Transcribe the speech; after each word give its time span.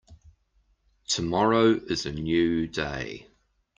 Tomorrow 1.07 1.73
is 1.85 2.07
a 2.07 2.11
new 2.11 2.65
day. 2.65 3.27